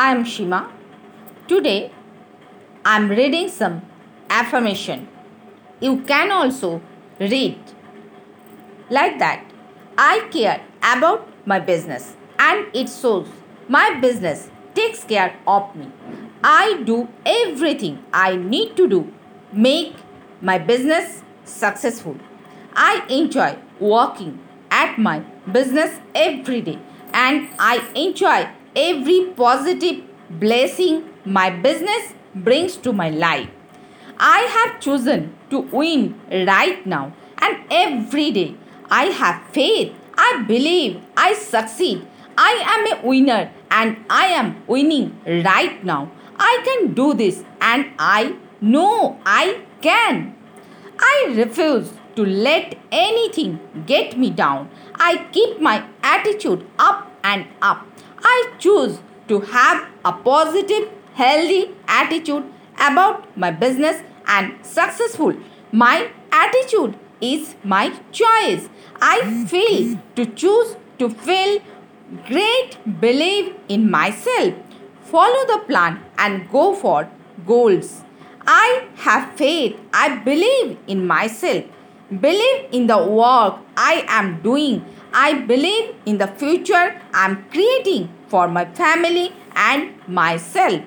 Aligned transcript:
I 0.00 0.12
am 0.12 0.24
Shima. 0.24 0.58
Today 1.48 1.90
I 2.84 2.96
am 2.98 3.08
reading 3.08 3.48
some 3.48 3.82
affirmation. 4.30 5.08
You 5.80 6.02
can 6.10 6.30
also 6.30 6.80
read 7.18 7.58
like 8.90 9.18
that. 9.18 9.44
I 9.96 10.28
care 10.30 10.60
about 10.90 11.26
my 11.46 11.58
business 11.58 12.14
and 12.38 12.68
it 12.72 12.88
shows 12.88 13.26
my 13.68 13.98
business 14.04 14.52
takes 14.76 15.02
care 15.02 15.34
of 15.48 15.74
me. 15.74 15.90
I 16.44 16.80
do 16.84 17.08
everything 17.26 17.98
I 18.12 18.36
need 18.36 18.76
to 18.76 18.86
do 18.86 19.12
make 19.52 19.96
my 20.40 20.58
business 20.58 21.24
successful. 21.42 22.16
I 22.72 23.04
enjoy 23.08 23.58
working 23.80 24.38
at 24.70 24.96
my 24.96 25.18
business 25.58 25.98
every 26.14 26.60
day 26.60 26.78
and 27.12 27.48
I 27.58 27.78
enjoy 27.96 28.48
every 28.78 29.20
positive 29.36 30.02
blessing 30.30 31.04
my 31.24 31.50
business 31.50 32.14
brings 32.34 32.76
to 32.76 32.92
my 32.92 33.10
life. 33.10 33.48
I 34.18 34.40
have 34.56 34.80
chosen 34.80 35.34
to 35.50 35.60
win 35.60 36.14
right 36.46 36.84
now 36.86 37.12
and 37.38 37.58
every 37.70 38.30
day. 38.30 38.54
I 38.90 39.04
have 39.22 39.42
faith. 39.52 39.92
I 40.16 40.44
believe 40.46 41.00
I 41.16 41.34
succeed. 41.34 42.06
I 42.36 42.52
am 42.74 42.86
a 42.92 43.06
winner 43.06 43.50
and 43.70 43.96
I 44.08 44.26
am 44.26 44.62
winning 44.66 45.20
right 45.44 45.84
now. 45.84 46.10
I 46.38 46.60
can 46.64 46.94
do 46.94 47.14
this 47.14 47.42
and 47.60 47.86
I 47.98 48.36
know 48.60 49.20
I 49.26 49.62
can. 49.80 50.34
I 50.98 51.34
refuse 51.36 51.92
to 52.16 52.24
let 52.24 52.76
anything 52.90 53.60
get 53.86 54.18
me 54.18 54.30
down. 54.30 54.70
I 54.94 55.28
keep 55.32 55.60
my 55.60 55.84
attitude 56.02 56.66
up 56.78 57.12
and 57.22 57.46
up. 57.62 57.86
I 58.22 58.52
choose 58.58 59.00
to 59.28 59.40
have 59.40 59.88
a 60.04 60.12
positive, 60.12 60.88
healthy 61.14 61.70
attitude 61.86 62.44
about 62.78 63.36
my 63.36 63.50
business 63.50 64.02
and 64.26 64.54
successful. 64.64 65.34
My 65.72 66.10
attitude 66.32 66.98
is 67.20 67.54
my 67.64 67.90
choice. 68.12 68.68
I 69.00 69.44
feel 69.48 70.00
to 70.16 70.26
choose 70.26 70.76
to 70.98 71.10
feel 71.10 71.60
great 72.26 72.78
believe 73.00 73.54
in 73.68 73.90
myself. 73.90 74.54
Follow 75.02 75.46
the 75.46 75.64
plan 75.66 76.00
and 76.18 76.50
go 76.50 76.74
for 76.74 77.10
goals. 77.46 78.02
I 78.46 78.88
have 78.96 79.34
faith. 79.36 79.76
I 79.92 80.16
believe 80.16 80.78
in 80.86 81.06
myself. 81.06 81.64
Believe 82.10 82.66
in 82.72 82.86
the 82.86 82.98
work 82.98 83.58
I 83.76 84.04
am 84.08 84.40
doing. 84.42 84.84
I 85.12 85.34
believe 85.34 85.94
in 86.06 86.18
the 86.18 86.26
future 86.26 87.00
I 87.12 87.26
am 87.26 87.44
creating 87.50 88.10
for 88.28 88.48
my 88.48 88.64
family 88.64 89.32
and 89.54 89.92
myself. 90.06 90.82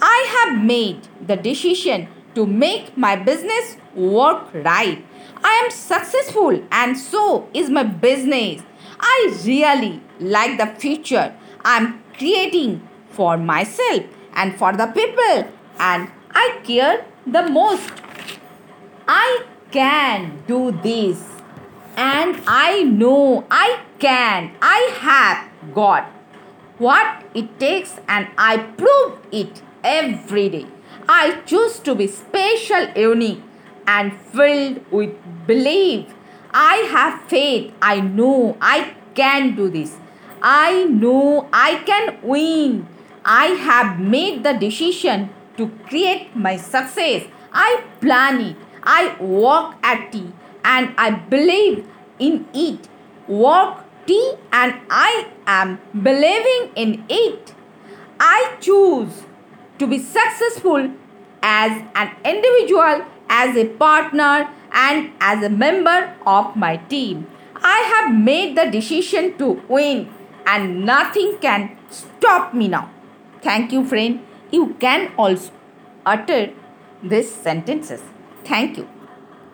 I 0.00 0.18
have 0.36 0.64
made 0.64 1.08
the 1.26 1.36
decision 1.36 2.08
to 2.34 2.46
make 2.46 2.96
my 2.96 3.16
business 3.16 3.76
work 3.94 4.52
right. 4.54 5.04
I 5.44 5.52
am 5.64 5.70
successful 5.70 6.62
and 6.70 6.98
so 6.98 7.48
is 7.52 7.70
my 7.70 7.84
business. 7.84 8.62
I 8.98 9.36
really 9.44 10.00
like 10.20 10.58
the 10.58 10.66
future 10.80 11.34
I 11.64 11.76
am 11.76 12.02
creating 12.16 12.88
for 13.10 13.36
myself 13.36 14.04
and 14.34 14.56
for 14.56 14.72
the 14.72 14.86
people 14.86 15.52
and 15.78 16.10
I 16.30 16.60
care 16.64 17.04
the 17.26 17.42
most. 17.48 17.90
I 19.06 19.44
can 19.70 20.42
do 20.46 20.72
this 20.82 21.24
and 21.96 22.40
I 22.46 22.82
know 22.82 23.44
I 23.50 23.80
can. 23.98 24.52
I 24.62 24.96
have 25.00 25.74
got 25.74 26.10
what 26.78 27.24
it 27.34 27.58
takes 27.58 28.00
and 28.08 28.28
I 28.36 28.58
prove 28.58 29.18
it 29.30 29.62
every 29.84 30.48
day. 30.48 30.66
I 31.08 31.40
choose 31.46 31.78
to 31.80 31.94
be 31.94 32.06
special, 32.06 32.88
unique, 32.96 33.42
and 33.86 34.12
filled 34.32 34.80
with 34.90 35.14
belief. 35.46 36.14
I 36.52 36.76
have 36.94 37.28
faith. 37.28 37.72
I 37.82 38.00
know 38.00 38.56
I 38.60 38.94
can 39.14 39.54
do 39.56 39.68
this. 39.68 39.96
I 40.42 40.84
know 40.84 41.48
I 41.52 41.76
can 41.86 42.18
win. 42.22 42.88
I 43.24 43.46
have 43.46 44.00
made 44.00 44.42
the 44.42 44.52
decision 44.52 45.30
to 45.56 45.68
create 45.88 46.34
my 46.34 46.56
success. 46.56 47.26
I 47.52 47.84
plan 48.00 48.40
it. 48.40 48.56
I 48.82 49.16
work 49.20 49.76
at 49.82 50.14
it 50.14 50.32
and 50.64 50.94
I 50.98 51.10
believe 51.10 51.86
in 52.18 52.46
it. 52.52 52.88
Work 53.28 53.84
T 54.06 54.34
and 54.52 54.74
I 54.90 55.28
am 55.46 55.80
believing 56.02 56.70
in 56.76 57.04
it. 57.08 57.54
I 58.18 58.56
choose 58.60 59.22
to 59.78 59.86
be 59.86 59.98
successful 59.98 60.90
as 61.42 61.82
an 61.94 62.10
individual, 62.24 63.04
as 63.28 63.56
a 63.56 63.66
partner, 63.66 64.48
and 64.72 65.10
as 65.20 65.44
a 65.44 65.50
member 65.50 66.14
of 66.26 66.56
my 66.56 66.76
team. 66.76 67.26
I 67.56 67.78
have 67.94 68.14
made 68.14 68.56
the 68.56 68.70
decision 68.70 69.36
to 69.38 69.62
win, 69.68 70.08
and 70.46 70.84
nothing 70.84 71.38
can 71.40 71.76
stop 71.90 72.54
me 72.54 72.68
now. 72.68 72.90
Thank 73.40 73.72
you, 73.72 73.84
friend. 73.84 74.20
You 74.50 74.76
can 74.78 75.12
also 75.16 75.52
utter 76.06 76.52
these 77.02 77.32
sentences. 77.34 78.02
Thank 78.44 78.78
you. 78.78 78.88